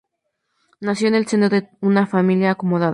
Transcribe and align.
Nació 0.79 1.09
en 1.09 1.13
el 1.13 1.27
seno 1.27 1.47
de 1.49 1.57
en 1.57 1.67
una 1.81 2.07
familia 2.07 2.49
acomodada. 2.53 2.89